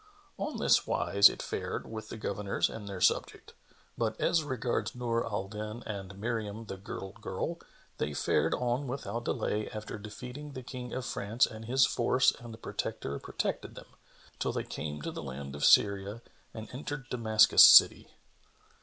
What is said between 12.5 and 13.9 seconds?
the Protector protected them,